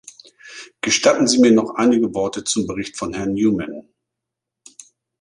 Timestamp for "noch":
1.51-1.75